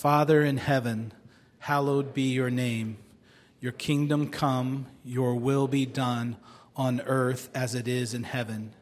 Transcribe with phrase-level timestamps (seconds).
[0.00, 1.12] Father in heaven,
[1.58, 2.96] hallowed be your name.
[3.60, 6.38] Your kingdom come, your will be done
[6.74, 8.72] on earth as it is in heaven.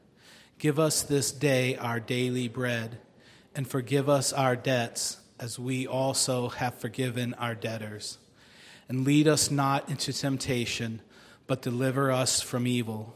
[0.61, 2.99] Give us this day our daily bread,
[3.53, 8.19] and forgive us our debts as we also have forgiven our debtors.
[8.89, 11.03] And lead us not into temptation,
[11.49, 13.13] but deliver us from evil.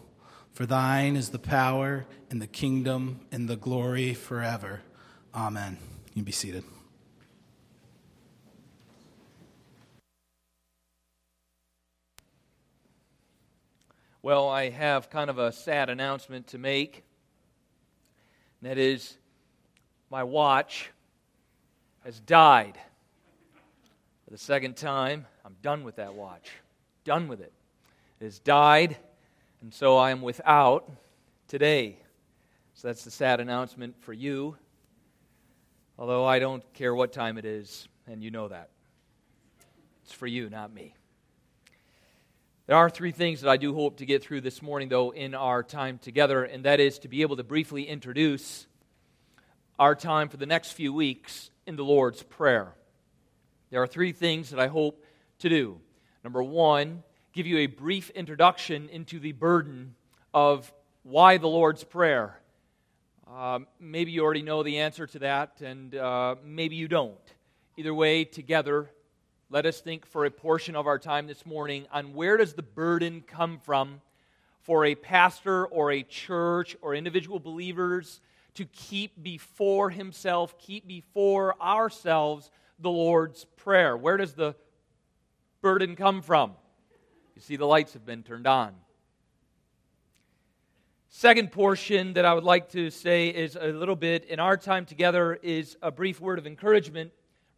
[0.55, 4.81] For thine is the power, and the kingdom, and the glory forever.
[5.33, 5.79] Amen.
[6.15, 6.65] You be seated.
[14.25, 17.03] Well, I have kind of a sad announcement to make.
[18.61, 19.17] And that is,
[20.11, 20.91] my watch
[22.05, 22.79] has died.
[24.25, 26.53] For the second time, I'm done with that watch.
[27.05, 27.53] Done with it.
[28.21, 28.97] It has died,
[29.61, 30.89] and so I am without
[31.49, 31.99] today.
[32.75, 34.57] So that's the sad announcement for you.
[35.99, 38.71] Although I don't care what time it is, and you know that.
[40.05, 40.95] It's for you, not me.
[42.69, 45.35] There are three things that I do hope to get through this morning, though, in
[45.35, 48.69] our time together, and that is to be able to briefly introduce
[49.81, 52.73] our time for the next few weeks in the Lord's Prayer.
[53.71, 55.05] There are three things that I hope
[55.41, 55.81] to do.
[56.23, 59.97] Number one, give you a brief introduction into the burden
[60.33, 62.39] of why the Lord's Prayer.
[63.29, 67.19] Uh, maybe you already know the answer to that, and uh, maybe you don't.
[67.77, 68.89] Either way, together,
[69.53, 72.63] let us think for a portion of our time this morning on where does the
[72.63, 74.01] burden come from
[74.63, 78.23] for a pastor or a church or individual believers
[78.55, 83.95] to keep before himself, keep before ourselves the Lord's Prayer.
[83.95, 84.57] Where does the
[85.61, 86.53] burden come from?
[87.37, 88.73] You see, the lights have been turned on.
[91.11, 94.87] Second portion that I would like to say is a little bit in our time
[94.87, 97.13] together is a brief word of encouragement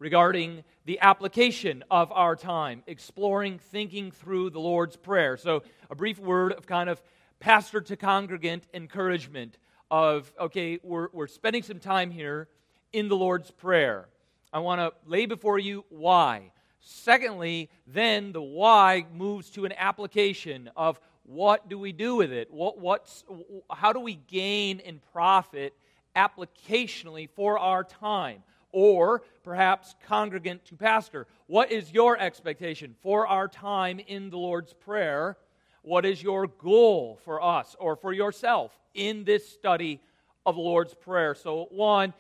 [0.05, 5.39] regarding the application of our time, exploring, thinking through the Lord's Prayer.
[5.39, 7.01] So, a brief word of kind of
[7.41, 9.57] pastor to congregant encouragement
[9.91, 12.49] of, okay, we're, we're spending some time here
[12.93, 14.07] in the Lord's Prayer.
[14.53, 16.53] I want to lay before you why.
[16.81, 22.53] Secondly, then the why moves to an application of what do we do with it?
[22.53, 23.25] What, what's,
[23.73, 25.73] how do we gain and profit
[26.15, 28.43] applicationally for our time?
[28.75, 31.29] Or perhaps congregant to pastor.
[31.47, 35.39] What is your expectation for our time in the Lord's Prayer?
[35.83, 40.01] What is your goal for us or for yourself in this study
[40.45, 41.37] of the Lord's Prayer?
[41.37, 42.13] So, one,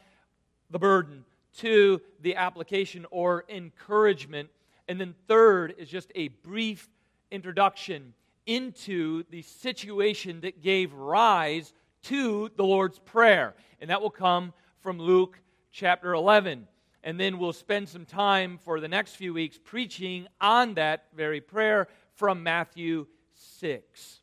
[0.70, 1.24] the burden.
[1.56, 4.48] Two, the application or encouragement.
[4.86, 6.88] And then, third is just a brief
[7.32, 8.14] introduction
[8.46, 11.72] into the situation that gave rise
[12.04, 13.54] to the Lord's Prayer.
[13.80, 15.38] And that will come from Luke
[15.74, 16.68] chapter 11.
[17.02, 21.40] And then we'll spend some time for the next few weeks preaching on that very
[21.40, 24.20] prayer from Matthew 6.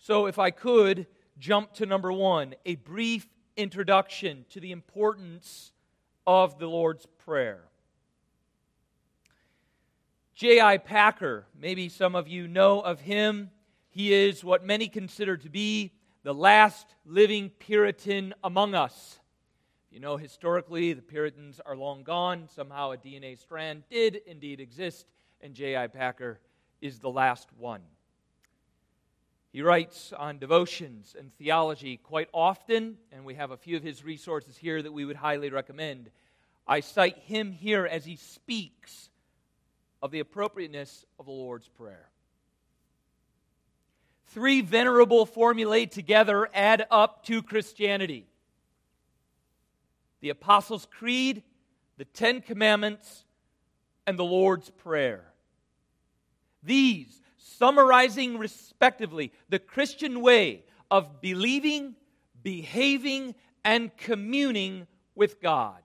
[0.00, 1.06] So, if I could
[1.38, 5.72] jump to number one, a brief introduction to the importance
[6.26, 7.62] of the Lord's Prayer.
[10.34, 10.78] J.I.
[10.78, 13.50] Packer, maybe some of you know of him.
[13.90, 19.18] He is what many consider to be the last living Puritan among us.
[19.90, 22.48] You know, historically, the Puritans are long gone.
[22.54, 25.06] Somehow a DNA strand did indeed exist,
[25.40, 25.86] and J.I.
[25.86, 26.40] Packer
[26.82, 27.80] is the last one.
[29.50, 34.04] He writes on devotions and theology quite often, and we have a few of his
[34.04, 36.10] resources here that we would highly recommend.
[36.66, 39.08] I cite him here as he speaks
[40.02, 42.10] of the appropriateness of the Lord's Prayer.
[44.26, 48.26] Three venerable formulae together add up to Christianity
[50.20, 51.42] the Apostles' Creed,
[51.96, 53.24] the Ten Commandments,
[54.06, 55.24] and the Lord's Prayer.
[56.62, 61.94] These, summarizing respectively the Christian way of believing,
[62.42, 63.34] behaving,
[63.64, 65.82] and communing with God.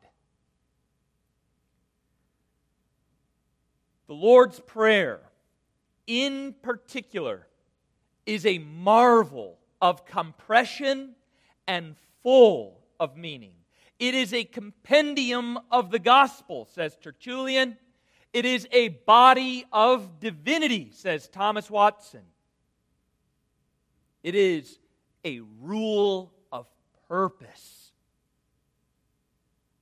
[4.07, 5.19] The Lord's Prayer,
[6.07, 7.47] in particular,
[8.25, 11.15] is a marvel of compression
[11.67, 13.55] and full of meaning.
[13.99, 17.77] It is a compendium of the gospel, says Tertullian.
[18.33, 22.23] It is a body of divinity, says Thomas Watson.
[24.23, 24.79] It is
[25.23, 26.67] a rule of
[27.07, 27.91] purpose,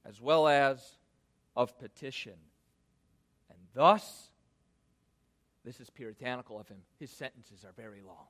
[0.05, 0.97] as well as
[1.55, 2.33] of petition.
[3.49, 4.29] And thus,
[5.63, 8.27] this is puritanical of him, his sentences are very long.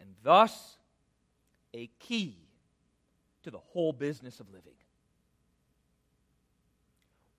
[0.00, 0.78] And thus,
[1.72, 2.43] a key
[3.44, 4.74] to the whole business of living.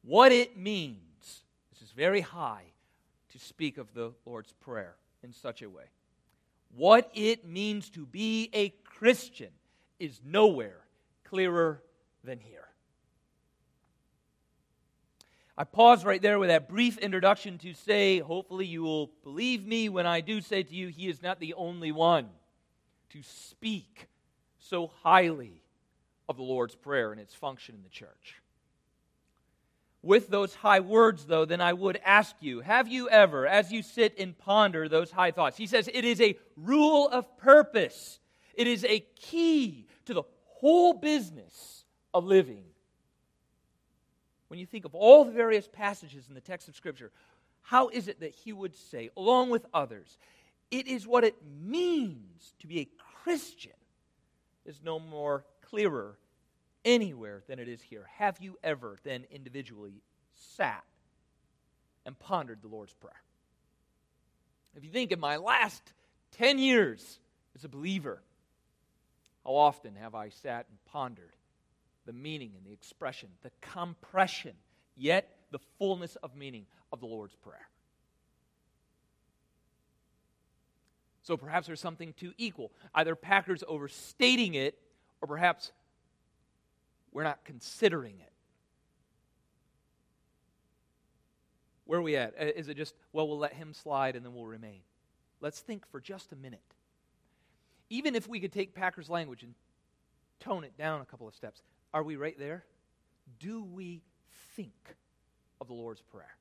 [0.05, 0.99] what it means.
[1.73, 2.63] This is very high
[3.31, 5.85] to speak of the Lord's Prayer in such a way.
[6.75, 9.49] What it means to be a Christian
[9.99, 10.81] is nowhere
[11.23, 11.81] clearer
[12.23, 12.67] than here.
[15.57, 19.87] I pause right there with that brief introduction to say, hopefully, you will believe me
[19.87, 22.27] when I do say to you, He is not the only one
[23.11, 24.09] to speak
[24.59, 25.61] so highly
[26.27, 28.41] of the Lord's Prayer and its function in the church.
[30.01, 33.81] With those high words, though, then I would ask you have you ever, as you
[33.81, 38.19] sit and ponder those high thoughts, he says it is a rule of purpose,
[38.53, 42.63] it is a key to the whole business of living
[44.47, 47.11] when you think of all the various passages in the text of Scripture,
[47.61, 50.17] how is it that he would say, along with others,
[50.71, 52.87] it is what it means to be a
[53.23, 53.73] Christian
[54.65, 55.43] is no more
[55.75, 56.17] clearer
[56.85, 58.07] anywhere than it is here.
[58.17, 60.01] Have you ever then individually
[60.55, 60.85] sat
[62.05, 63.21] and pondered the Lord's Prayer?
[64.77, 65.83] If you think in my last
[66.37, 67.19] 10 years
[67.57, 68.21] as a believer,
[69.43, 71.35] how often have I sat and pondered
[72.05, 74.53] the meaning and the expression, the compression,
[74.95, 77.67] yet the fullness of meaning of the Lord's Prayer.
[81.23, 82.71] So perhaps there's something to equal.
[82.93, 84.79] Either Packer's overstating it,
[85.25, 85.71] or perhaps
[87.11, 88.31] we're not considering it.
[91.85, 92.35] Where are we at?
[92.39, 94.81] Uh, is it just, well, we'll let him slide and then we'll remain?
[95.41, 96.61] Let's think for just a minute.
[97.89, 99.55] Even if we could take Packer's language and
[100.39, 102.63] tone it down a couple of steps, are we right there?
[103.39, 104.03] Do we
[104.55, 104.95] think
[105.59, 106.35] of the Lord's Prayer?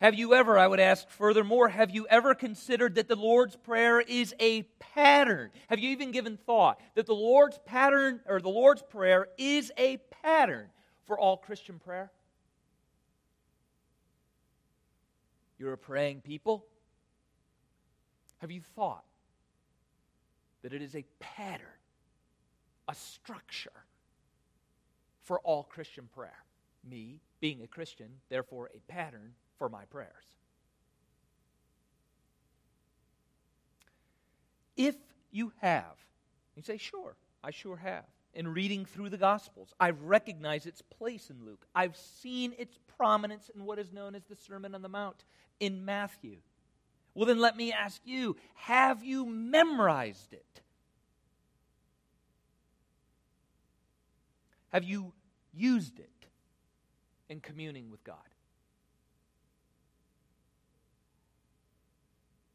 [0.00, 4.00] Have you ever, I would ask furthermore, have you ever considered that the Lord's Prayer
[4.00, 4.62] is a
[4.94, 5.50] pattern?
[5.68, 9.98] Have you even given thought that the Lord's pattern or the Lord's Prayer is a
[10.22, 10.68] pattern
[11.06, 12.10] for all Christian prayer?
[15.58, 16.64] You're a praying people.
[18.38, 19.04] Have you thought
[20.62, 21.66] that it is a pattern
[22.90, 23.84] a structure
[25.22, 26.44] for all Christian prayer.
[26.84, 30.24] Me, being a Christian, therefore a pattern for my prayers.
[34.74, 34.96] If
[35.30, 35.98] you have,
[36.56, 37.14] you say, sure,
[37.44, 38.06] I sure have.
[38.32, 41.66] In reading through the Gospels, I've recognized its place in Luke.
[41.74, 45.24] I've seen its prominence in what is known as the Sermon on the Mount
[45.60, 46.38] in Matthew.
[47.12, 50.62] Well, then let me ask you have you memorized it?
[54.72, 55.12] Have you
[55.52, 56.08] used it
[57.28, 58.29] in communing with God?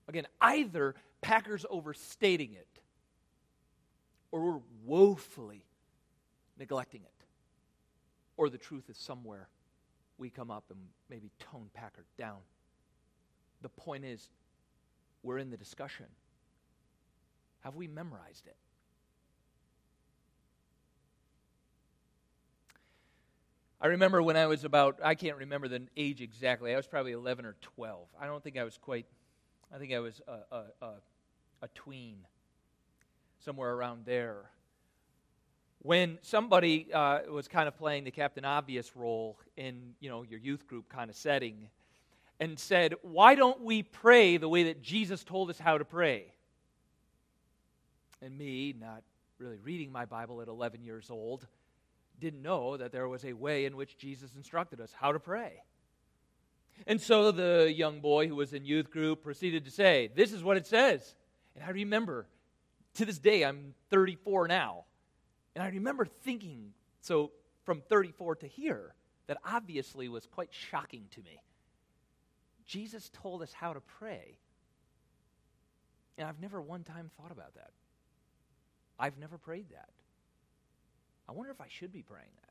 [0.07, 2.67] Again, either Packer's overstating it
[4.31, 5.65] or we're woefully
[6.57, 7.25] neglecting it.
[8.37, 9.47] Or the truth is somewhere
[10.17, 10.79] we come up and
[11.09, 12.39] maybe tone Packer down.
[13.61, 14.29] The point is,
[15.23, 16.05] we're in the discussion.
[17.61, 18.55] Have we memorized it?
[23.81, 26.73] I remember when I was about, I can't remember the age exactly.
[26.73, 28.07] I was probably 11 or 12.
[28.19, 29.05] I don't think I was quite,
[29.73, 30.91] I think I was a, a, a,
[31.63, 32.17] a tween,
[33.43, 34.49] somewhere around there.
[35.79, 40.39] When somebody uh, was kind of playing the Captain Obvious role in, you know, your
[40.39, 41.67] youth group kind of setting
[42.39, 46.33] and said, why don't we pray the way that Jesus told us how to pray?
[48.21, 49.03] And me, not
[49.37, 51.45] really reading my Bible at 11 years old,
[52.19, 55.61] didn't know that there was a way in which Jesus instructed us how to pray.
[56.87, 60.43] And so the young boy who was in youth group proceeded to say, This is
[60.43, 61.15] what it says.
[61.55, 62.27] And I remember,
[62.95, 64.85] to this day, I'm 34 now.
[65.55, 67.31] And I remember thinking, so
[67.63, 68.93] from 34 to here,
[69.27, 71.39] that obviously was quite shocking to me.
[72.65, 74.37] Jesus told us how to pray.
[76.17, 77.71] And I've never one time thought about that.
[78.99, 79.89] I've never prayed that.
[81.27, 82.44] I wonder if I should be praying that.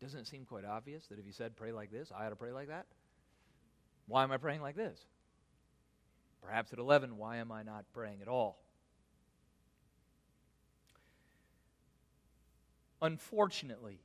[0.00, 2.36] Doesn't it seem quite obvious that if you said pray like this, I ought to
[2.36, 2.86] pray like that?
[4.06, 4.98] Why am I praying like this?
[6.42, 8.58] Perhaps at 11, why am I not praying at all?
[13.02, 14.00] Unfortunately,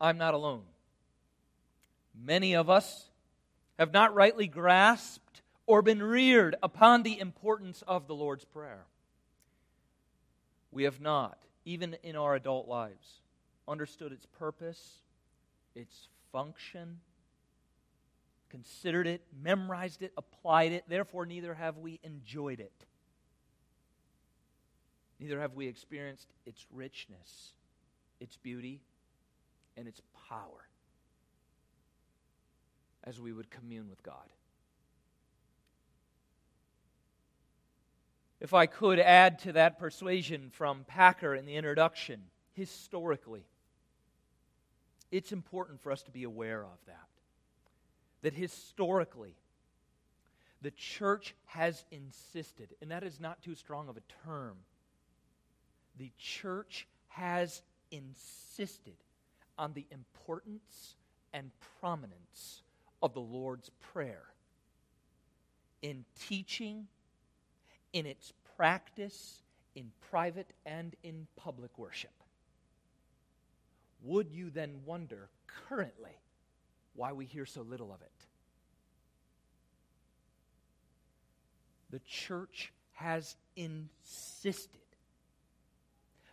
[0.00, 0.62] I'm not alone.
[2.14, 3.10] Many of us
[3.78, 8.86] have not rightly grasped or been reared upon the importance of the Lord's Prayer.
[10.70, 13.20] We have not even in our adult lives,
[13.66, 15.02] understood its purpose,
[15.76, 16.98] its function,
[18.48, 20.84] considered it, memorized it, applied it.
[20.88, 22.72] Therefore, neither have we enjoyed it.
[25.20, 27.52] Neither have we experienced its richness,
[28.20, 28.80] its beauty,
[29.76, 30.68] and its power
[33.04, 34.28] as we would commune with God.
[38.40, 43.46] If I could add to that persuasion from Packer in the introduction, historically,
[45.16, 47.08] it's important for us to be aware of that.
[48.22, 49.34] That historically,
[50.60, 54.56] the church has insisted, and that is not too strong of a term.
[55.98, 58.96] The church has insisted
[59.58, 60.96] on the importance
[61.32, 62.62] and prominence
[63.02, 64.24] of the Lord's Prayer
[65.80, 66.88] in teaching,
[67.92, 69.42] in its practice,
[69.74, 72.10] in private and in public worship.
[74.02, 75.28] Would you then wonder
[75.68, 76.18] currently
[76.94, 78.12] why we hear so little of it?
[81.90, 84.80] The church has insisted.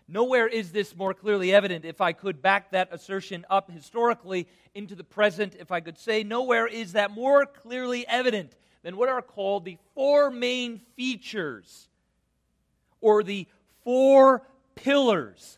[0.07, 1.85] Nowhere is this more clearly evident.
[1.85, 6.23] If I could back that assertion up historically into the present, if I could say,
[6.23, 11.87] nowhere is that more clearly evident than what are called the four main features
[12.99, 13.47] or the
[13.83, 14.43] four
[14.75, 15.57] pillars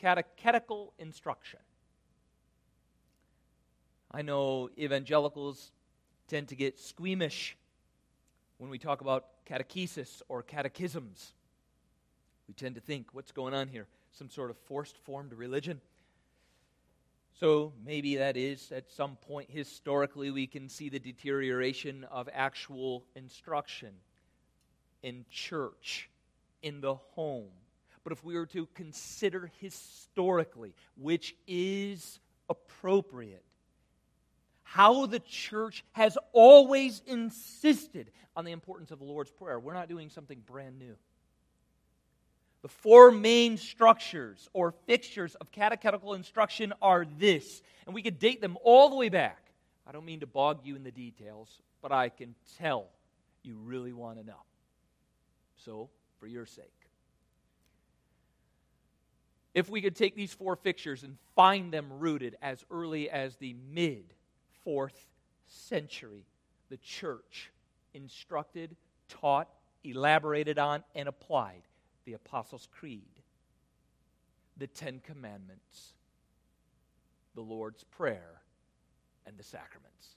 [0.00, 1.60] catechetical instruction.
[4.10, 5.70] I know evangelicals
[6.26, 7.56] tend to get squeamish
[8.58, 11.32] when we talk about catechesis or catechisms.
[12.48, 13.86] We tend to think, what's going on here?
[14.12, 15.80] Some sort of forced formed religion?
[17.38, 23.04] So maybe that is at some point historically we can see the deterioration of actual
[23.14, 23.92] instruction
[25.02, 26.10] in church,
[26.62, 27.48] in the home.
[28.02, 33.44] But if we were to consider historically, which is appropriate,
[34.62, 39.88] how the church has always insisted on the importance of the Lord's Prayer, we're not
[39.88, 40.96] doing something brand new.
[42.62, 48.40] The four main structures or fixtures of catechetical instruction are this, and we could date
[48.40, 49.38] them all the way back.
[49.86, 52.88] I don't mean to bog you in the details, but I can tell
[53.42, 54.42] you really want to know.
[55.56, 55.88] So,
[56.18, 56.79] for your sake,
[59.54, 63.54] if we could take these four fixtures and find them rooted as early as the
[63.72, 64.14] mid
[64.64, 65.06] fourth
[65.46, 66.24] century,
[66.68, 67.50] the church
[67.94, 68.76] instructed,
[69.08, 69.48] taught,
[69.82, 71.62] elaborated on, and applied
[72.04, 73.20] the Apostles' Creed,
[74.56, 75.94] the Ten Commandments,
[77.34, 78.42] the Lord's Prayer,
[79.26, 80.16] and the sacraments.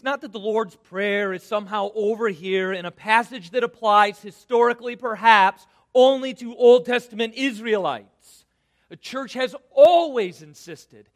[0.00, 4.18] It's not that the Lord's Prayer is somehow over here in a passage that applies
[4.18, 8.46] historically, perhaps, only to Old Testament Israelites.
[8.88, 11.10] The church has always insisted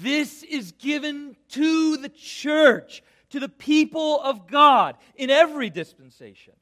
[0.00, 6.54] this is given to the church to the people of God in every dispensation.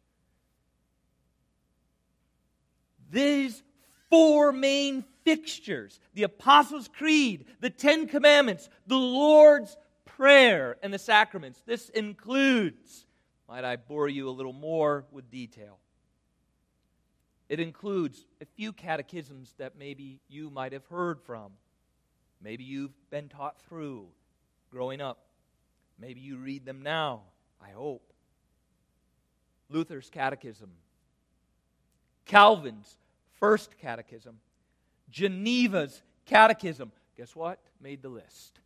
[3.10, 3.62] These
[4.08, 9.76] four main fixtures the Apostles' Creed, the Ten Commandments, the Lord's
[10.16, 11.60] Prayer, and the sacraments.
[11.66, 13.04] This includes,
[13.46, 15.78] might I bore you a little more with detail?
[17.50, 21.52] It includes a few catechisms that maybe you might have heard from.
[22.42, 24.06] Maybe you've been taught through
[24.70, 25.18] growing up.
[25.98, 27.22] Maybe you read them now,
[27.62, 28.12] I hope.
[29.68, 30.70] Luther's Catechism,
[32.24, 32.96] Calvin's
[33.38, 34.38] First Catechism,
[35.10, 36.90] Geneva's Catechism.
[37.16, 37.58] Guess what?
[37.80, 38.60] Made the list.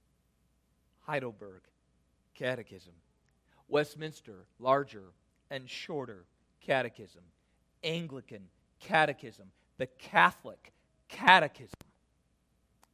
[1.01, 1.63] Heidelberg
[2.35, 2.95] Catechism,
[3.69, 5.13] Westminster, larger
[5.51, 6.25] and shorter
[6.61, 7.23] Catechism,
[7.83, 8.49] Anglican
[8.81, 9.47] Catechism,
[9.79, 10.73] the Catholic
[11.09, 11.79] Catechism.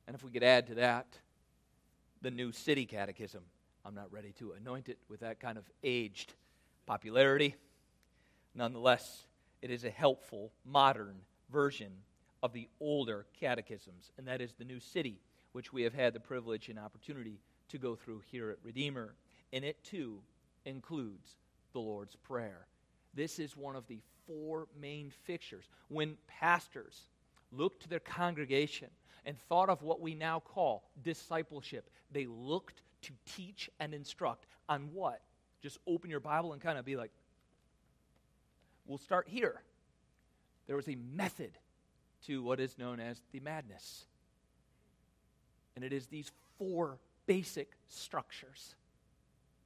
[0.06, 1.06] And if we could add to that,
[2.22, 3.42] the New City Catechism.
[3.84, 6.34] I'm not ready to anoint it with that kind of aged
[6.86, 7.54] popularity.
[8.54, 9.26] Nonetheless,
[9.62, 11.16] it is a helpful, modern
[11.50, 11.92] version
[12.42, 15.20] of the older catechisms, and that is the New City,
[15.52, 19.14] which we have had the privilege and opportunity to go through here at Redeemer.
[19.52, 20.20] And it too
[20.64, 21.36] includes
[21.72, 22.66] the Lord's Prayer.
[23.14, 25.68] This is one of the four main fixtures.
[25.88, 27.02] When pastors
[27.52, 28.88] looked to their congregation
[29.24, 34.90] and thought of what we now call discipleship, they looked to teach and instruct on
[34.92, 35.20] what?
[35.62, 37.10] Just open your Bible and kind of be like,
[38.86, 39.62] we'll start here.
[40.66, 41.52] There was a method
[42.26, 44.06] to what is known as the madness.
[45.74, 48.74] And it is these four basic structures.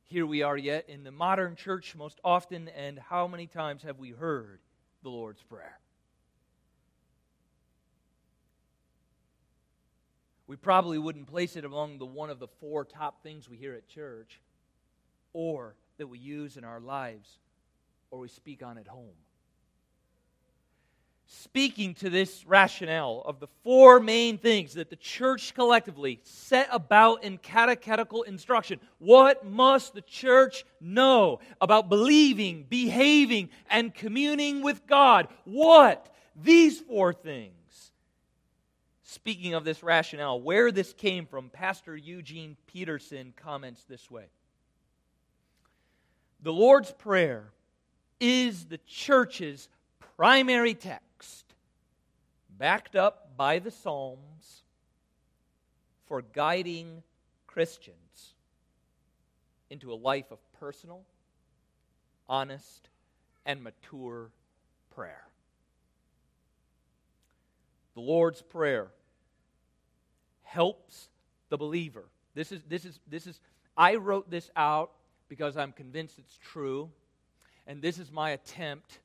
[0.05, 3.99] Here we are yet in the modern church most often, and how many times have
[3.99, 4.61] we heard
[5.03, 5.79] the Lord's Prayer?
[10.51, 13.73] we probably wouldn't place it among the one of the four top things we hear
[13.75, 14.41] at church
[15.33, 17.39] or that we use in our lives
[18.11, 19.15] or we speak on at home.
[21.33, 27.23] Speaking to this rationale of the four main things that the church collectively set about
[27.23, 28.81] in catechetical instruction.
[28.99, 35.29] What must the church know about believing, behaving, and communing with God?
[35.45, 36.13] What?
[36.35, 37.55] These four things.
[39.05, 44.25] Speaking of this rationale, where this came from, Pastor Eugene Peterson comments this way
[46.43, 47.53] The Lord's Prayer
[48.19, 49.69] is the church's
[50.17, 51.10] primary text
[52.61, 54.63] backed up by the Psalms
[56.07, 57.03] for guiding
[57.47, 58.35] Christians
[59.71, 61.03] into a life of personal,
[62.29, 62.89] honest,
[63.47, 64.31] and mature
[64.95, 65.25] prayer.
[67.95, 68.89] The Lord's Prayer
[70.43, 71.09] helps
[71.49, 72.05] the believer.
[72.35, 73.41] This is, this is, this is,
[73.77, 74.91] I wrote this out
[75.29, 76.91] because I'm convinced it's true,
[77.67, 78.99] and this is my attempt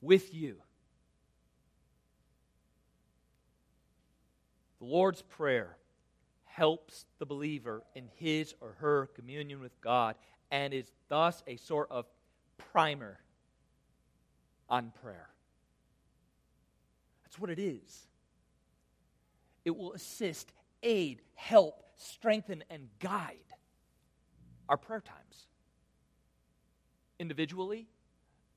[0.00, 0.56] with you
[4.78, 5.76] The Lord's Prayer
[6.44, 10.16] helps the believer in his or her communion with God
[10.50, 12.06] and is thus a sort of
[12.56, 13.18] primer
[14.68, 15.28] on prayer.
[17.24, 18.08] That's what it is.
[19.64, 20.52] It will assist,
[20.82, 23.38] aid, help, strengthen, and guide
[24.68, 25.46] our prayer times,
[27.18, 27.88] individually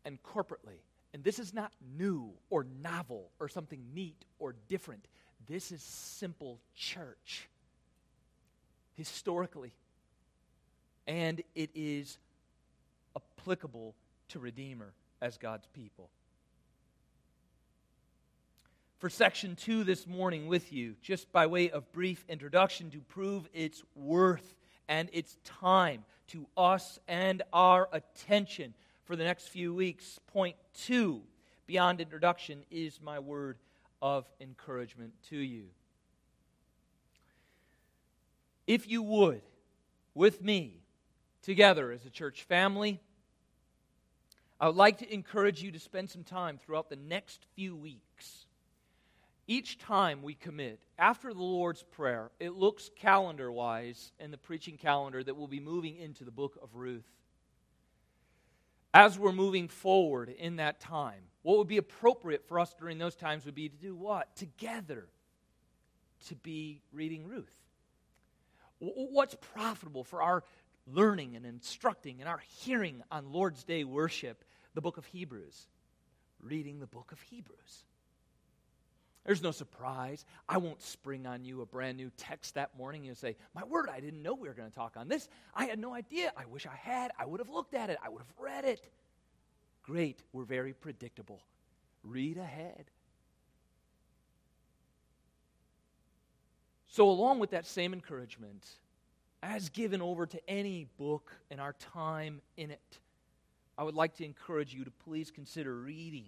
[0.06, 0.82] and corporately.
[1.14, 5.08] And this is not new or novel or something neat or different.
[5.50, 7.50] This is simple church
[8.96, 9.74] historically,
[11.08, 12.20] and it is
[13.16, 13.96] applicable
[14.28, 16.12] to Redeemer as God's people.
[19.00, 23.50] For section two this morning with you, just by way of brief introduction to prove
[23.52, 24.54] its worth
[24.88, 30.20] and its time to us and our attention for the next few weeks.
[30.28, 31.22] Point two,
[31.66, 33.58] beyond introduction, is my word
[34.02, 35.66] of encouragement to you.
[38.68, 39.42] If you would,
[40.14, 40.82] with me,
[41.42, 43.00] together as a church family,
[44.60, 48.46] I would like to encourage you to spend some time throughout the next few weeks.
[49.48, 54.78] Each time we commit, after the Lord's Prayer, it looks calendar wise in the preaching
[54.78, 57.10] calendar that we'll be moving into the book of Ruth.
[58.94, 63.16] As we're moving forward in that time, what would be appropriate for us during those
[63.16, 64.36] times would be to do what?
[64.36, 65.08] Together,
[66.28, 67.54] to be reading Ruth.
[68.80, 70.44] What's profitable for our
[70.88, 74.44] learning and instructing and our hearing on Lord's Day worship?
[74.74, 75.68] The book of Hebrews.
[76.42, 77.84] Reading the book of Hebrews.
[79.26, 80.26] There's no surprise.
[80.48, 83.90] I won't spring on you a brand new text that morning and say, My word,
[83.90, 85.30] I didn't know we were going to talk on this.
[85.54, 86.32] I had no idea.
[86.38, 87.12] I wish I had.
[87.20, 87.98] I would have looked at it.
[88.04, 88.82] I would have read it.
[89.84, 91.42] Great, we're very predictable.
[92.04, 92.86] Read ahead.
[96.88, 98.66] So, along with that same encouragement,
[99.44, 103.00] as given over to any book in our time in it,
[103.78, 106.26] I would like to encourage you to please consider reading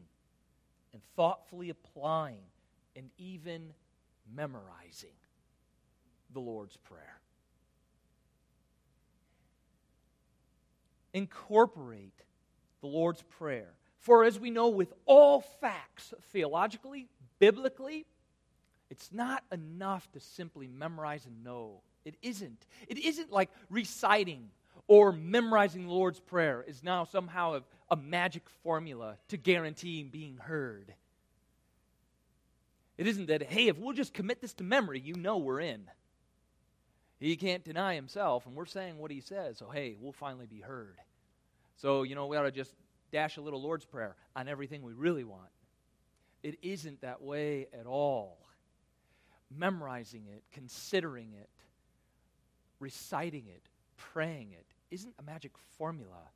[0.94, 2.44] and thoughtfully applying
[2.96, 3.74] and even
[4.34, 5.16] memorizing
[6.34, 7.20] the Lord's Prayer.
[11.14, 12.14] Incorporate
[12.82, 13.74] the Lord's Prayer.
[14.00, 17.08] For as we know with all facts, theologically,
[17.40, 18.06] biblically,
[18.90, 21.82] it's not enough to simply memorize and know.
[22.04, 22.66] It isn't.
[22.88, 24.50] It isn't like reciting
[24.88, 30.38] or memorizing the Lord's Prayer is now somehow a, a magic formula to guarantee being
[30.38, 30.94] heard.
[32.98, 35.90] It isn't that, hey, if we'll just commit this to memory, you know we're in.
[37.20, 40.60] He can't deny himself, and we're saying what he says, so hey, we'll finally be
[40.60, 40.98] heard.
[41.78, 42.74] So, you know, we ought to just
[43.12, 45.50] dash a little Lord's Prayer on everything we really want.
[46.44, 48.38] It isn't that way at all.
[49.56, 51.50] Memorizing it, considering it,
[52.80, 53.62] reciting it,
[53.98, 56.30] praying it isn't a magic formula.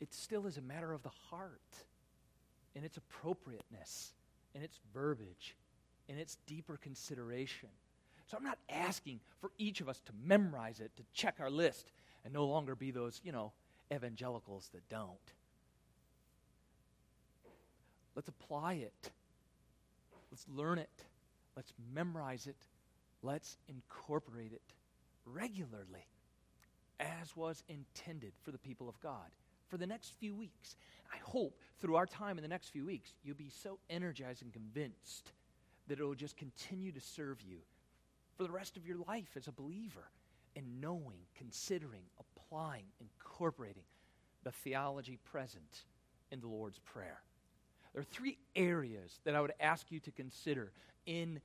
[0.00, 1.60] It still is a matter of the heart
[2.74, 4.12] and its appropriateness
[4.54, 5.56] and its verbiage
[6.08, 7.68] and its deeper consideration.
[8.26, 11.90] So I'm not asking for each of us to memorize it, to check our list,
[12.24, 13.52] and no longer be those, you know,
[13.92, 15.16] evangelicals that don't.
[18.14, 19.10] Let's apply it.
[20.30, 21.04] Let's learn it.
[21.56, 22.56] Let's memorize it.
[23.22, 24.74] Let's incorporate it
[25.24, 26.06] regularly
[27.00, 29.30] as was intended for the people of God
[29.68, 30.76] for the next few weeks.
[31.12, 34.52] I hope through our time in the next few weeks, you'll be so energized and
[34.52, 35.32] convinced
[35.86, 37.58] that it will just continue to serve you
[38.36, 40.10] for the rest of your life as a believer
[40.54, 43.84] in knowing, considering, applying, incorporating
[44.44, 45.84] the theology present
[46.30, 47.20] in the Lord's Prayer.
[47.92, 50.72] There are three areas that I would ask you to consider
[51.06, 51.40] in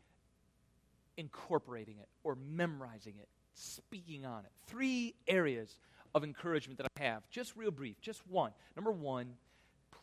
[1.17, 4.51] incorporating it or memorizing it, speaking on it.
[4.67, 5.77] Three areas
[6.15, 7.29] of encouragement that I have.
[7.29, 8.51] Just real brief, just one.
[8.75, 9.33] Number one,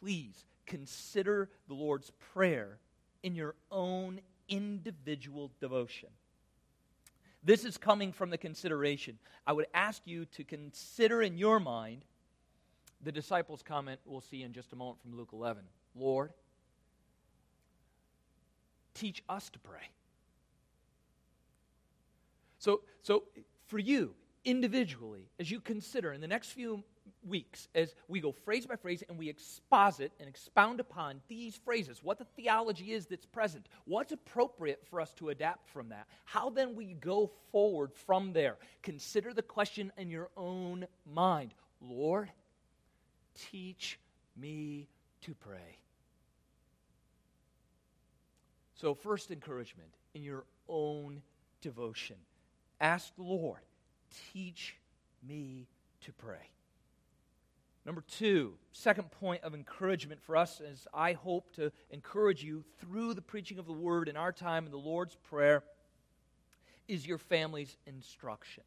[0.00, 2.78] please consider the Lord's Prayer
[3.22, 6.08] in your own individual devotion.
[7.42, 9.18] This is coming from the consideration.
[9.46, 12.04] I would ask you to consider in your mind
[13.02, 15.62] the disciples' comment we'll see in just a moment from Luke 11
[15.94, 16.32] Lord,
[18.94, 19.90] teach us to pray.
[22.58, 23.24] So, so
[23.66, 24.14] for you,
[24.44, 26.83] individually, as you consider in the next few
[27.26, 32.03] weeks, as we go phrase by phrase and we exposit and expound upon these phrases,
[32.03, 36.50] what the theology is that's present, what's appropriate for us to adapt from that, how
[36.50, 38.57] then we go forward from there.
[38.83, 42.31] Consider the question in your own mind Lord,
[43.35, 43.98] teach
[44.37, 44.87] me
[45.22, 45.79] to pray.
[48.74, 51.22] So, first encouragement in your own
[51.61, 52.16] devotion.
[52.81, 53.61] Ask the Lord,
[54.32, 54.76] teach
[55.26, 55.66] me
[56.02, 56.50] to pray.
[57.86, 63.14] Number two, second point of encouragement for us as I hope to encourage you through
[63.14, 65.64] the preaching of the word in our time in the Lord's Prayer
[66.88, 68.64] is your family's instruction.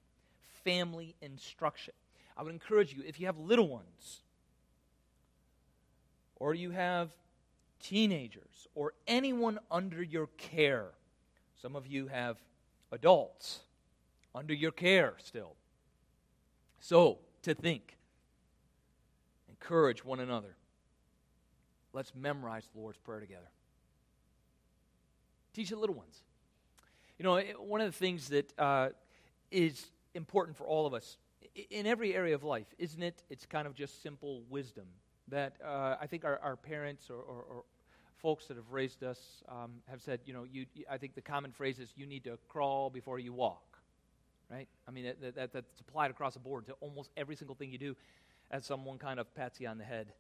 [0.63, 1.93] Family instruction.
[2.35, 4.21] I would encourage you, if you have little ones,
[6.37, 7.11] or you have
[7.79, 10.87] teenagers, or anyone under your care,
[11.61, 12.37] some of you have
[12.91, 13.59] adults
[14.35, 15.55] under your care still.
[16.79, 17.97] So, to think,
[19.49, 20.55] encourage one another.
[21.93, 23.49] Let's memorize the Lord's Prayer together.
[25.53, 26.23] Teach the little ones.
[27.19, 28.89] You know, one of the things that uh,
[29.51, 31.17] is important for all of us
[31.69, 33.23] in every area of life, isn't it?
[33.29, 34.87] It's kind of just simple wisdom
[35.27, 37.63] that uh, I think our, our parents or, or, or,
[38.17, 39.19] folks that have raised us
[39.49, 42.37] um, have said, you know, you, I think the common phrase is you need to
[42.47, 43.72] crawl before you walk
[44.49, 44.67] right?
[44.87, 47.77] I mean, that, that, that's applied across the board to almost every single thing you
[47.77, 47.95] do
[48.51, 50.13] as someone kind of pats you on the head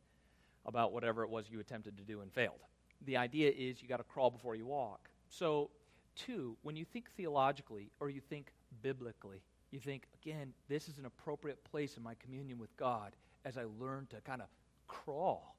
[0.65, 2.59] about whatever it was you attempted to do and failed.
[3.05, 5.09] The idea is you got to crawl before you walk.
[5.29, 5.69] So,
[6.15, 11.05] two, when you think theologically or you think biblically, you think, again, this is an
[11.05, 14.47] appropriate place in my communion with God as I learn to kind of
[14.87, 15.55] crawl.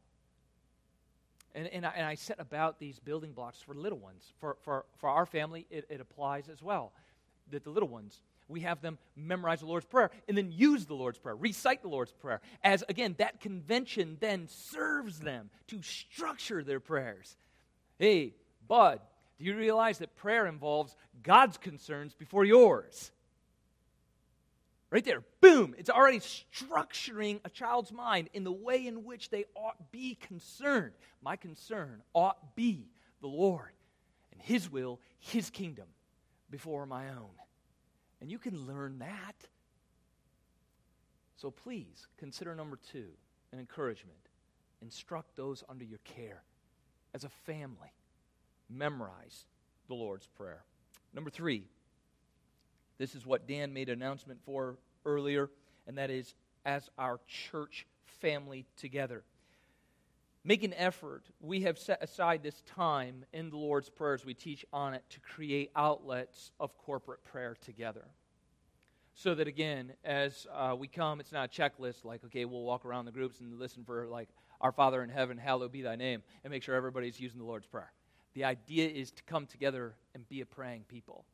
[1.54, 4.32] And, and, I, and I set about these building blocks for little ones.
[4.40, 6.92] For, for, for our family, it, it applies as well.
[7.50, 10.94] That the little ones we have them memorize the Lord's Prayer and then use the
[10.94, 16.62] Lord's Prayer, recite the Lord's Prayer, as again, that convention then serves them to structure
[16.62, 17.36] their prayers.
[17.98, 18.34] Hey,
[18.66, 19.00] Bud,
[19.38, 23.10] do you realize that prayer involves God's concerns before yours?
[24.90, 29.44] Right there, boom, it's already structuring a child's mind in the way in which they
[29.56, 30.92] ought be concerned.
[31.20, 32.86] My concern ought be
[33.20, 33.72] the Lord
[34.30, 35.86] and His will, His kingdom
[36.48, 37.30] before my own.
[38.24, 39.34] And you can learn that.
[41.36, 43.08] So please consider number two
[43.52, 44.30] an encouragement.
[44.80, 46.42] Instruct those under your care.
[47.12, 47.92] As a family,
[48.70, 49.44] memorize
[49.88, 50.64] the Lord's Prayer.
[51.12, 51.64] Number three,
[52.96, 55.50] this is what Dan made an announcement for earlier,
[55.86, 56.34] and that is
[56.64, 57.86] as our church
[58.22, 59.22] family together.
[60.46, 61.24] Make an effort.
[61.40, 65.02] We have set aside this time in the Lord's Prayer as we teach on it
[65.10, 68.04] to create outlets of corporate prayer together.
[69.14, 72.84] So that again as uh, we come it's not a checklist like okay we'll walk
[72.84, 74.28] around the groups and listen for like
[74.60, 77.66] our father in heaven hallowed be thy name and make sure everybody's using the lord's
[77.66, 77.92] prayer.
[78.34, 81.24] The idea is to come together and be a praying people.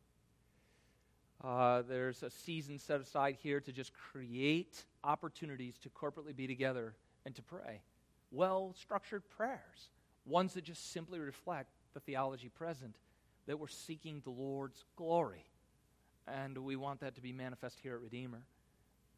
[1.42, 6.94] Uh, there's a season set aside here to just create opportunities to corporately be together
[7.24, 7.80] and to pray
[8.30, 9.90] well structured prayers
[10.26, 12.96] ones that just simply reflect the theology present
[13.46, 15.50] that we're seeking the lord's glory
[16.26, 18.42] and we want that to be manifest here at Redeemer.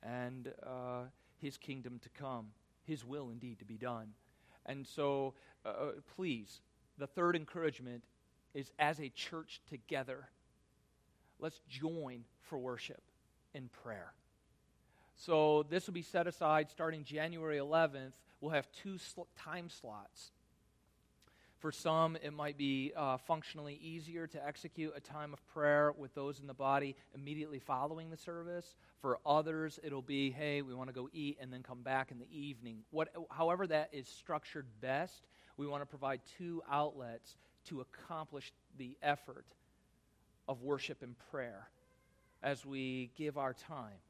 [0.02, 1.04] And uh,
[1.40, 2.48] His kingdom to come,
[2.84, 4.08] His will indeed to be done.
[4.66, 6.60] And so, uh, uh, please,
[6.98, 8.04] the third encouragement
[8.54, 10.28] is as a church together,
[11.38, 13.02] let's join for worship
[13.54, 14.12] in prayer.
[15.16, 18.12] So, this will be set aside starting January 11th.
[18.42, 20.32] We'll have two sl- time slots.
[21.60, 26.12] For some, it might be uh, functionally easier to execute a time of prayer with
[26.12, 28.74] those in the body immediately following the service.
[29.00, 32.18] For others, it'll be, hey, we want to go eat and then come back in
[32.18, 32.78] the evening.
[32.90, 35.22] What, however, that is structured best,
[35.56, 37.36] we want to provide two outlets
[37.68, 39.46] to accomplish the effort
[40.48, 41.68] of worship and prayer
[42.42, 44.00] as we give our time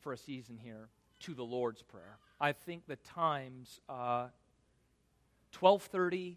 [0.00, 0.88] for a season here
[1.24, 2.18] to the Lord's Prayer.
[2.38, 4.28] I think the times uh,
[5.58, 6.36] 1230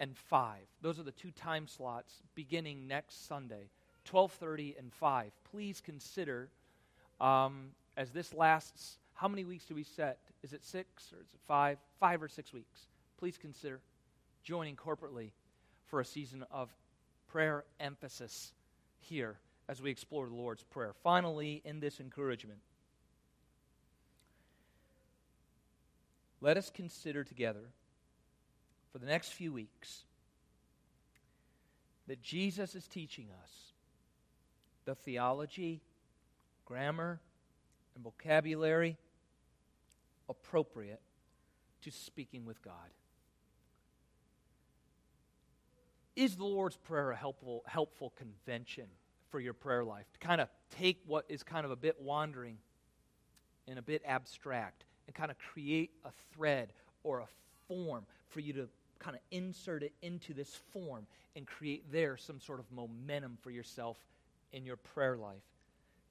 [0.00, 0.58] and 5.
[0.82, 3.70] Those are the two time slots beginning next Sunday,
[4.10, 5.30] 12:30 and 5.
[5.52, 6.48] Please consider
[7.20, 8.98] um, as this lasts.
[9.14, 10.18] How many weeks do we set?
[10.42, 11.78] Is it six or is it five?
[12.00, 12.88] Five or six weeks.
[13.18, 13.78] Please consider
[14.42, 15.30] joining corporately
[15.86, 16.74] for a season of
[17.28, 18.52] prayer emphasis
[18.98, 19.36] here
[19.68, 20.92] as we explore the Lord's Prayer.
[21.04, 22.58] Finally, in this encouragement,
[26.44, 27.70] let us consider together
[28.92, 30.02] for the next few weeks
[32.06, 33.72] that Jesus is teaching us
[34.84, 35.80] the theology,
[36.66, 37.18] grammar,
[37.94, 38.98] and vocabulary
[40.28, 41.00] appropriate
[41.80, 42.92] to speaking with God.
[46.14, 48.84] Is the Lord's Prayer a helpful, helpful convention
[49.30, 50.04] for your prayer life?
[50.12, 52.58] To kind of take what is kind of a bit wandering
[53.66, 57.26] and a bit abstract and kind of create a thread or a
[57.68, 62.40] form for you to kind of insert it into this form and create there some
[62.40, 63.98] sort of momentum for yourself
[64.52, 65.42] in your prayer life.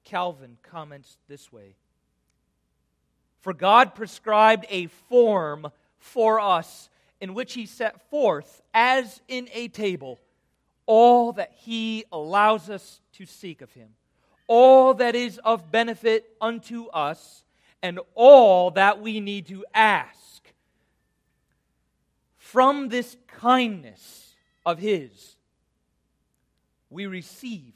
[0.04, 1.74] Calvin comments this way
[3.40, 6.88] For God prescribed a form for us
[7.20, 10.20] in which he set forth, as in a table,
[10.86, 13.88] all that he allows us to seek of him,
[14.46, 17.43] all that is of benefit unto us,
[17.84, 20.42] and all that we need to ask
[22.38, 25.36] from this kindness of His,
[26.88, 27.74] we receive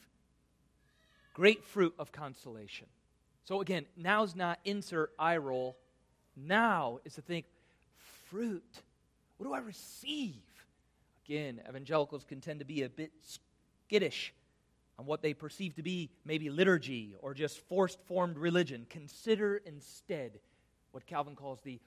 [1.34, 2.86] great fruit of consolation.
[3.44, 5.76] So again, now's not insert eye roll.
[6.34, 7.44] Now is to think,
[8.30, 8.64] fruit.
[9.36, 10.40] What do I receive?
[11.26, 14.32] Again, evangelicals can tend to be a bit skittish
[14.98, 18.86] on what they perceive to be maybe liturgy or just forced formed religion.
[18.90, 20.40] Consider instead
[20.90, 21.78] what Calvin calls the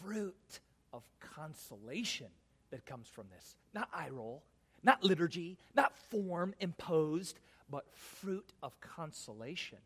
[0.00, 0.60] fruit
[0.92, 2.26] of consolation
[2.70, 3.56] that comes from this.
[3.74, 4.42] Not eye roll,
[4.82, 7.38] not liturgy, not form imposed,
[7.70, 9.78] but fruit of consolation.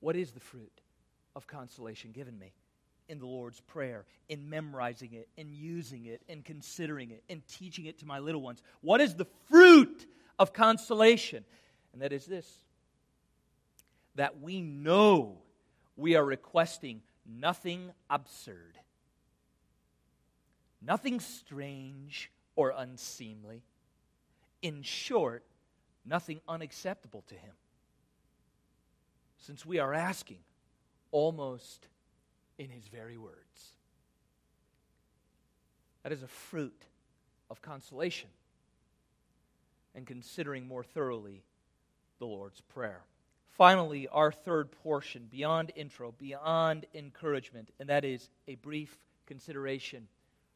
[0.00, 0.72] What is the fruit
[1.36, 2.52] of consolation given me?
[3.08, 7.86] In the Lord's Prayer, in memorizing it, in using it, in considering it, in teaching
[7.86, 8.62] it to my little ones.
[8.80, 10.06] What is the fruit
[10.38, 11.44] of consolation?
[11.92, 12.48] And that is this
[14.14, 15.38] that we know
[15.96, 18.78] we are requesting nothing absurd
[20.84, 23.62] nothing strange or unseemly.
[24.60, 25.44] In short,
[26.04, 27.54] nothing unacceptable to him.
[29.38, 30.38] Since we are asking
[31.10, 31.88] almost
[32.58, 33.36] in his very words.
[36.02, 36.84] That is a fruit
[37.50, 38.28] of consolation
[39.94, 41.42] and considering more thoroughly
[42.18, 43.02] the Lord's Prayer.
[43.50, 50.08] Finally, our third portion, beyond intro, beyond encouragement, and that is a brief consideration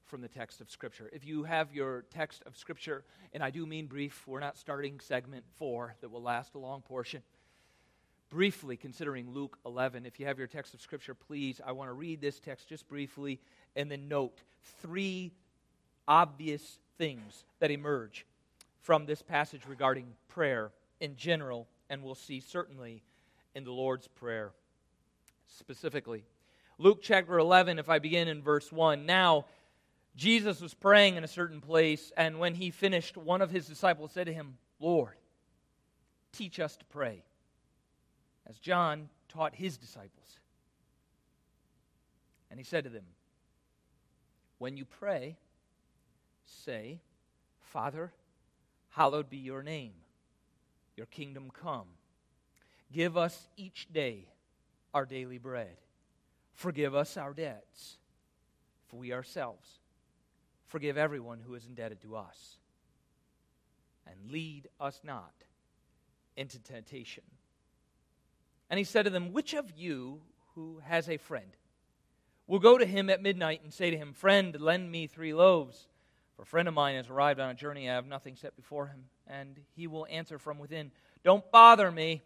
[0.07, 1.11] from the text of Scripture.
[1.12, 5.01] If you have your text of Scripture, and I do mean brief, we're not starting
[5.01, 7.22] segment four that will last a long portion.
[8.31, 11.94] Briefly considering Luke 11, if you have your text of Scripture, please, I want to
[11.94, 13.40] read this text just briefly
[13.75, 14.40] and then note
[14.81, 15.33] three
[16.09, 18.25] obvious things that emerge
[18.87, 20.70] from this passage regarding prayer
[21.01, 23.03] in general, and we'll see certainly
[23.53, 24.53] in the Lord's Prayer
[25.49, 26.22] specifically.
[26.79, 29.05] Luke chapter 11, if I begin in verse 1.
[29.05, 29.46] Now,
[30.14, 34.12] Jesus was praying in a certain place, and when he finished, one of his disciples
[34.12, 35.16] said to him, Lord,
[36.31, 37.25] teach us to pray,
[38.46, 40.38] as John taught his disciples.
[42.53, 43.07] And he said to them,
[44.59, 45.38] When you pray,
[46.44, 47.01] say,
[47.59, 48.12] Father,
[48.96, 49.92] hallowed be your name,
[50.96, 51.87] your kingdom come.
[52.92, 54.28] Give us each day
[54.92, 55.76] our daily bread.
[56.54, 57.98] Forgive us our debts,
[58.88, 59.78] for we ourselves
[60.66, 62.59] Forgive everyone who is indebted to us.
[64.06, 65.32] And lead us not
[66.37, 67.24] into temptation.
[68.68, 70.20] And he said to them, Which of you
[70.54, 71.50] who has a friend
[72.46, 75.87] will go to him at midnight and say to him, Friend, lend me three loaves?
[76.37, 78.87] For a friend of mine has arrived on a journey, I have nothing set before
[78.87, 79.05] him.
[79.27, 80.90] And he will answer from within,
[81.25, 82.22] Don't bother me.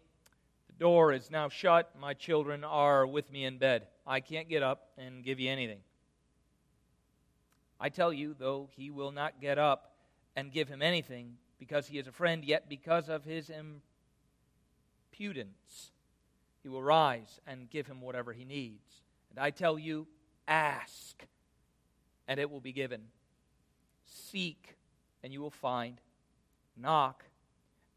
[0.67, 1.95] The door is now shut.
[1.99, 3.87] My children are with me in bed.
[4.05, 5.79] I can't get up and give you anything.
[7.79, 9.95] I tell you, though he will not get up
[10.35, 13.49] and give him anything because he is a friend, yet because of his
[15.11, 15.91] impudence,
[16.61, 19.01] he will rise and give him whatever he needs.
[19.29, 20.07] And I tell you,
[20.47, 21.25] ask,
[22.27, 23.01] and it will be given.
[24.11, 24.77] Seek,
[25.23, 25.99] and you will find.
[26.77, 27.25] Knock,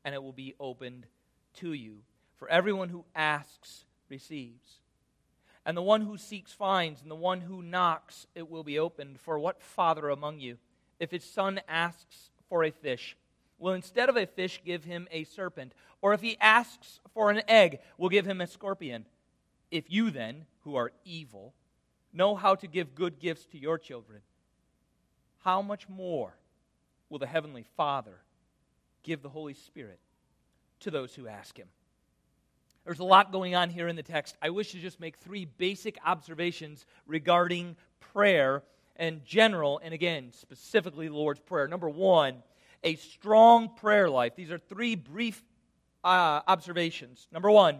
[0.05, 1.07] and it will be opened
[1.55, 1.99] to you.
[2.37, 4.81] For everyone who asks receives
[5.67, 9.19] and the one who seeks finds, and the one who knocks, it will be opened.
[9.21, 10.59] For what father among you,
[11.01, 13.17] if his son asks for a fish?
[13.59, 15.73] Will instead of a fish give him a serpent?
[16.03, 19.07] Or if he asks for an egg, will give him a scorpion?
[19.71, 21.55] If you then, who are evil,
[22.13, 24.21] know how to give good gifts to your children,
[25.45, 26.35] how much more
[27.11, 28.17] will the Heavenly Father
[29.03, 30.01] give the Holy Spirit
[30.81, 31.69] to those who ask Him?
[32.85, 34.37] There's a lot going on here in the text.
[34.43, 38.63] I wish to just make three basic observations regarding prayer
[38.97, 41.69] and general, and again, specifically the Lord's Prayer.
[41.69, 42.43] Number one,
[42.83, 44.37] a strong prayer life.
[44.37, 45.43] These are three brief
[46.03, 47.27] uh, observations.
[47.33, 47.79] Number one,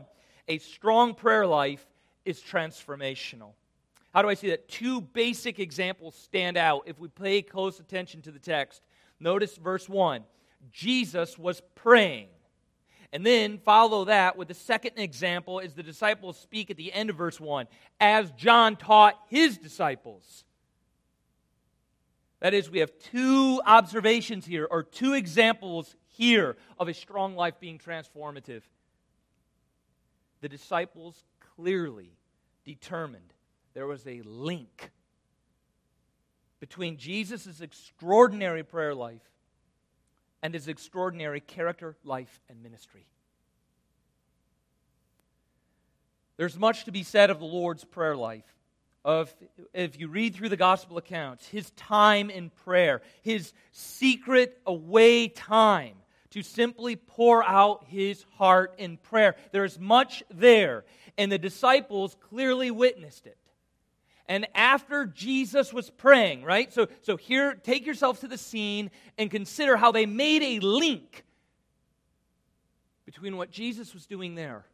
[0.49, 1.87] a strong prayer life
[2.25, 3.53] is transformational.
[4.15, 4.69] How do I see that?
[4.69, 8.81] Two basic examples stand out if we pay close attention to the text.
[9.19, 10.25] Notice verse 1
[10.73, 12.29] Jesus was praying.
[13.13, 17.11] And then follow that with the second example as the disciples speak at the end
[17.11, 17.67] of verse 1,
[18.01, 20.45] as John taught his disciples.
[22.41, 27.55] That is, we have two observations here, or two examples here of a strong life
[27.61, 28.63] being transformative.
[30.41, 31.25] The disciples
[31.57, 32.11] clearly
[32.65, 33.33] determined
[33.75, 34.91] there was a link
[36.61, 39.21] between Jesus' extraordinary prayer life
[40.43, 43.07] and his extraordinary character, life, and ministry.
[46.37, 48.45] There's much to be said of the Lord's prayer life.
[49.05, 49.35] Of
[49.75, 55.97] if you read through the gospel accounts, his time in prayer, his secret away time
[56.31, 59.37] to simply pour out his heart in prayer.
[59.53, 60.85] There's much there,
[61.19, 63.37] and the disciples clearly witnessed it.
[64.27, 66.73] And after Jesus was praying, right?
[66.73, 71.25] So, so here, take yourself to the scene and consider how they made a link
[73.05, 74.65] between what Jesus was doing there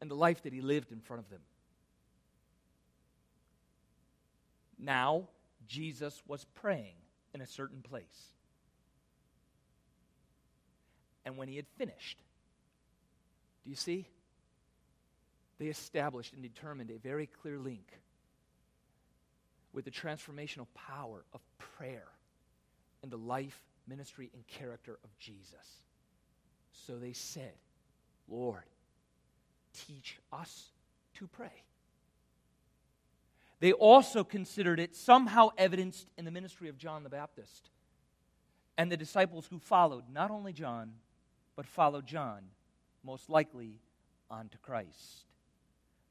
[0.00, 1.40] and the life that he lived in front of them.
[4.78, 5.28] Now,
[5.66, 6.94] Jesus was praying
[7.34, 8.34] in a certain place.
[11.24, 12.18] And when he had finished,
[13.64, 14.06] do you see?
[15.58, 18.00] They established and determined a very clear link
[19.72, 22.08] with the transformational power of prayer
[23.02, 25.82] in the life, ministry, and character of Jesus.
[26.72, 27.54] So they said,
[28.28, 28.64] Lord,
[29.86, 30.70] teach us
[31.14, 31.64] to pray.
[33.60, 37.70] They also considered it somehow evidenced in the ministry of John the Baptist
[38.78, 40.92] and the disciples who followed, not only John,
[41.56, 42.40] but followed John,
[43.04, 43.80] most likely
[44.30, 45.24] onto Christ.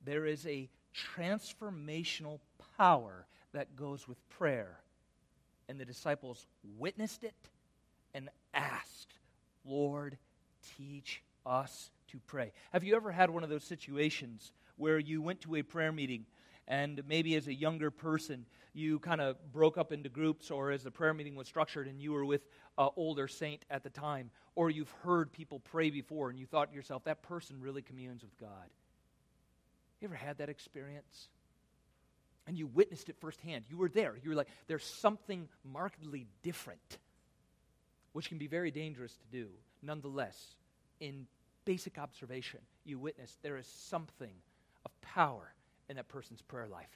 [0.05, 0.69] There is a
[1.17, 2.39] transformational
[2.77, 4.79] power that goes with prayer.
[5.67, 7.35] And the disciples witnessed it
[8.13, 9.13] and asked,
[9.65, 10.17] Lord,
[10.77, 12.51] teach us to pray.
[12.71, 16.25] Have you ever had one of those situations where you went to a prayer meeting
[16.67, 20.83] and maybe as a younger person you kind of broke up into groups or as
[20.83, 22.41] the prayer meeting was structured and you were with
[22.77, 26.69] an older saint at the time or you've heard people pray before and you thought
[26.69, 28.69] to yourself that person really communes with god
[29.99, 31.29] you ever had that experience
[32.47, 33.65] and you witnessed it firsthand.
[33.69, 34.15] You were there.
[34.23, 36.97] You were like, there's something markedly different,
[38.13, 39.47] which can be very dangerous to do.
[39.81, 40.55] Nonetheless,
[40.99, 41.27] in
[41.65, 44.33] basic observation, you witness there is something
[44.85, 45.53] of power
[45.89, 46.87] in that person's prayer life.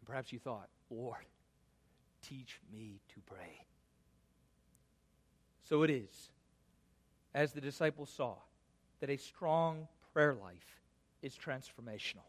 [0.00, 1.26] And perhaps you thought, Lord,
[2.22, 3.66] teach me to pray.
[5.68, 6.30] So it is,
[7.34, 8.34] as the disciples saw,
[9.00, 10.79] that a strong prayer life
[11.22, 12.24] is transformational.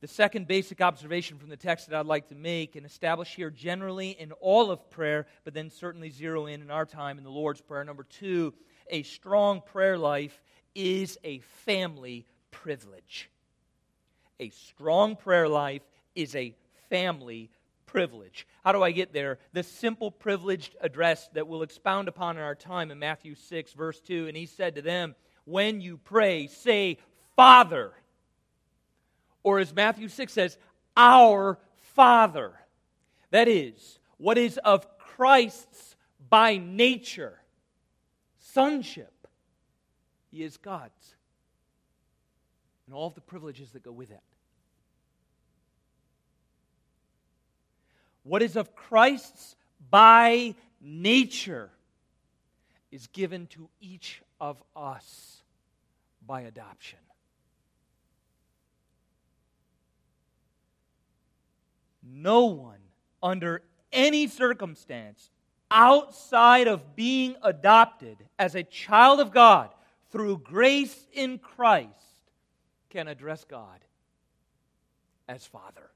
[0.00, 3.50] The second basic observation from the text that I'd like to make and establish here
[3.50, 7.30] generally in all of prayer, but then certainly zero in in our time in the
[7.30, 7.84] Lord's Prayer.
[7.84, 8.52] Number two,
[8.90, 10.42] a strong prayer life
[10.74, 13.30] is a family privilege.
[14.40, 15.82] A strong prayer life
[16.14, 16.54] is a
[16.90, 17.50] family
[17.86, 18.46] privilege.
[18.64, 19.38] How do I get there?
[19.52, 24.00] The simple privileged address that we'll expound upon in our time in Matthew 6, verse
[24.00, 24.26] 2.
[24.26, 25.14] And he said to them,
[25.44, 26.98] When you pray, say,
[27.36, 27.92] Father.
[29.42, 30.56] Or as Matthew 6 says,
[30.96, 31.58] our
[31.94, 32.52] Father.
[33.30, 35.96] That is, what is of Christ's
[36.30, 37.38] by nature,
[38.38, 39.12] sonship.
[40.30, 41.14] He is God's.
[42.86, 44.20] And all of the privileges that go with it.
[48.24, 49.54] What is of Christ's
[49.90, 51.70] by nature
[52.90, 55.42] is given to each of us
[56.26, 56.98] by adoption.
[62.04, 62.78] No one
[63.22, 65.30] under any circumstance
[65.70, 69.70] outside of being adopted as a child of God
[70.10, 71.88] through grace in Christ
[72.90, 73.80] can address God
[75.28, 75.90] as Father.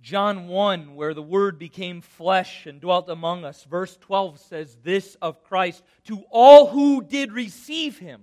[0.00, 5.16] John 1, where the Word became flesh and dwelt among us, verse 12 says this
[5.20, 8.22] of Christ To all who did receive him,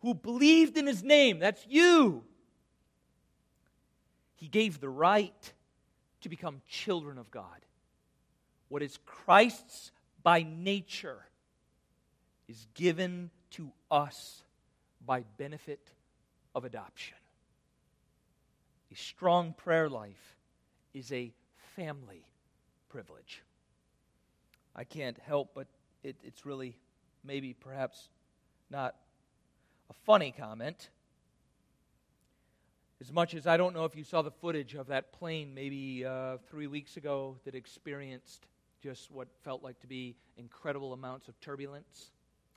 [0.00, 2.22] who believed in his name, that's you,
[4.36, 5.52] he gave the right
[6.20, 7.64] to become children of God.
[8.68, 11.18] What is Christ's by nature
[12.48, 14.42] is given to us
[15.04, 15.80] by benefit
[16.54, 17.16] of adoption.
[18.92, 20.36] A strong prayer life
[20.94, 21.32] is a
[21.74, 22.24] family
[22.88, 23.42] privilege.
[24.74, 25.66] I can't help but
[26.02, 26.76] it, it's really
[27.24, 28.08] maybe perhaps
[28.70, 28.94] not
[29.90, 30.88] a funny comment.
[33.00, 36.02] As much as I don't know if you saw the footage of that plane maybe
[36.04, 38.46] uh, three weeks ago that experienced
[38.82, 42.12] just what felt like to be incredible amounts of turbulence.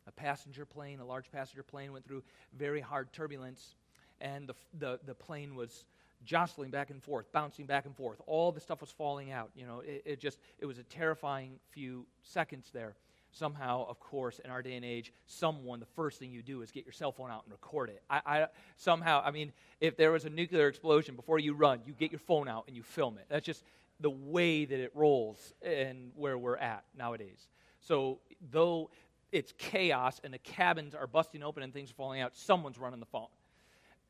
[0.07, 2.23] A passenger plane, a large passenger plane, went through
[2.57, 3.75] very hard turbulence,
[4.21, 5.83] and the, the, the plane was
[6.23, 8.21] jostling back and forth, bouncing back and forth.
[8.25, 9.51] All the stuff was falling out.
[9.55, 12.95] You know, it, it, just it was a terrifying few seconds there.
[13.31, 16.71] Somehow, of course, in our day and age, someone the first thing you do is
[16.71, 18.01] get your cell phone out and record it.
[18.09, 21.93] I, I somehow, I mean, if there was a nuclear explosion before you run, you
[21.93, 23.25] get your phone out and you film it.
[23.29, 23.63] That's just
[23.99, 27.47] the way that it rolls and where we're at nowadays.
[27.81, 28.19] So
[28.51, 28.89] though
[29.31, 32.99] it's chaos and the cabins are busting open and things are falling out, someone's running
[32.99, 33.27] the phone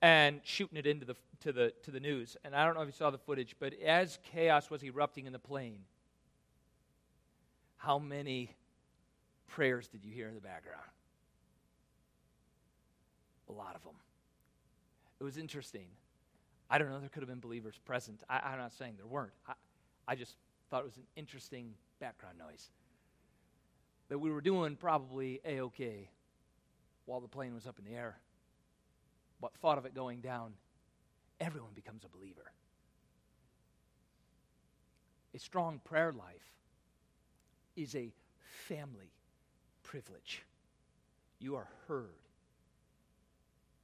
[0.02, 2.38] and shooting it into the to the to the news.
[2.44, 5.34] And I don't know if you saw the footage, but as chaos was erupting in
[5.34, 5.80] the plane,
[7.78, 8.56] how many
[9.50, 10.82] prayers did you hear in the background?
[13.50, 13.96] A lot of them.
[15.20, 15.88] It was interesting.
[16.70, 18.24] I don't know, there could have been believers present.
[18.30, 19.34] I, am not saying there weren't.
[19.48, 19.54] I,
[20.08, 20.36] I just
[20.70, 22.70] thought it was an interesting background noise.
[24.10, 26.10] That we were doing probably A OK
[27.06, 28.18] while the plane was up in the air
[29.42, 30.54] but thought of it going down,
[31.40, 32.52] everyone becomes a believer.
[35.34, 36.54] A strong prayer life
[37.76, 38.12] is a
[38.68, 39.12] family
[39.90, 40.44] privilege.
[41.40, 42.10] You are heard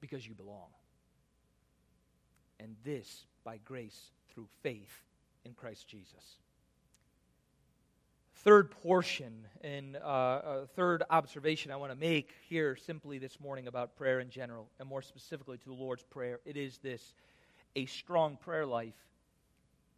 [0.01, 0.69] because you belong.
[2.59, 5.03] And this by grace through faith
[5.43, 6.37] in Christ Jesus
[8.45, 13.97] third portion and uh, third observation I want to make here simply this morning about
[13.97, 16.39] prayer in general, and more specifically to the Lord's Prayer.
[16.45, 17.15] It is this
[17.75, 18.93] a strong prayer life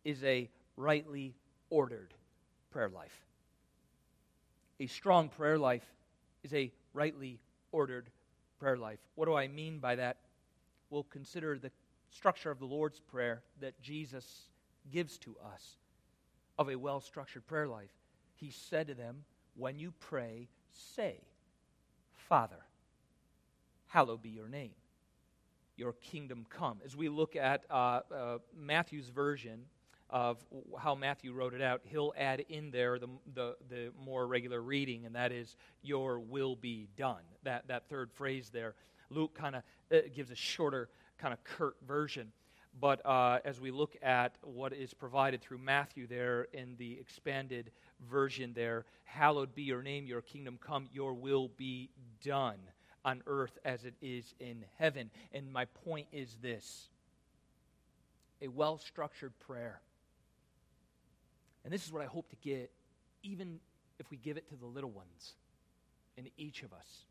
[0.05, 1.35] is a rightly
[1.69, 2.13] ordered
[2.71, 3.25] prayer life.
[4.79, 5.83] A strong prayer life
[6.47, 7.39] is a rightly
[7.71, 8.09] ordered
[8.59, 8.99] prayer life.
[9.15, 10.17] What do I mean by that?
[10.89, 11.71] We'll consider the
[12.09, 14.49] structure of the Lord's Prayer that Jesus
[14.91, 15.77] gives to us
[16.57, 17.91] of a well structured prayer life
[18.37, 19.25] he said to them,
[19.55, 21.19] When you pray, say,
[22.15, 22.63] Father,
[23.87, 24.75] hallowed be your name.
[25.75, 26.79] Your kingdom come.
[26.85, 29.65] As we look at uh, uh, Matthew's version
[30.09, 30.37] of
[30.79, 35.05] how Matthew wrote it out, he'll add in there the, the, the more regular reading,
[35.05, 37.21] and that is, Your will be done.
[37.43, 38.75] That, that third phrase there.
[39.09, 42.31] Luke kind of uh, gives a shorter, kind of curt version.
[42.79, 47.71] But uh, as we look at what is provided through Matthew there in the expanded
[48.09, 51.89] version there, hallowed be your name, your kingdom come, your will be
[52.23, 52.59] done
[53.03, 55.09] on earth as it is in heaven.
[55.33, 56.89] And my point is this
[58.41, 59.81] a well structured prayer.
[61.67, 62.71] And this is what I hope to get,
[63.23, 63.59] even
[63.99, 65.33] if we give it to the little ones
[66.15, 67.03] in each of us.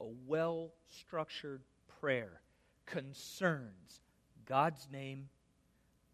[0.00, 1.60] A well structured
[2.00, 2.40] prayer
[2.86, 4.00] concerns
[4.46, 5.28] God's name,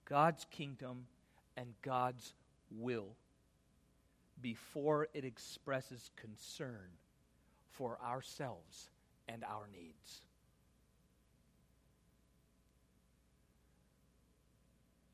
[0.07, 1.07] God's kingdom,
[1.57, 2.35] and God's
[2.69, 3.15] will
[4.43, 6.89] before it expresses concern
[7.69, 8.91] for ourselves
[9.29, 10.23] and our needs.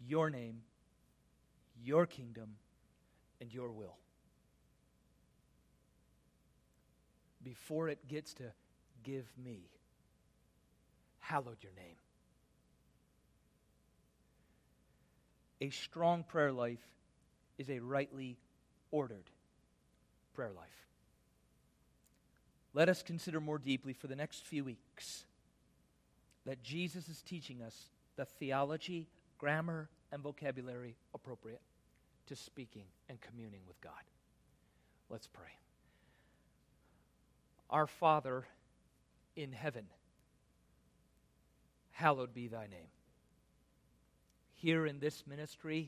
[0.01, 0.62] Your name,
[1.83, 2.57] your kingdom,
[3.41, 3.97] and your will.
[7.43, 8.45] Before it gets to
[9.05, 9.68] give me,
[11.20, 11.97] hallowed your name.
[15.61, 16.87] A strong prayer life
[17.59, 18.37] is a rightly
[18.91, 19.31] ordered
[20.35, 20.66] prayer life.
[22.74, 25.24] Let us consider more deeply for the next few weeks
[26.45, 29.09] that Jesus is teaching us the theology,
[29.39, 31.61] grammar, and vocabulary appropriate
[32.27, 33.93] to speaking and communing with God.
[35.09, 35.59] Let's pray.
[37.71, 38.47] Our Father
[39.35, 39.87] in heaven,
[41.93, 42.89] hallowed be thy name
[44.57, 45.85] here in this ministry,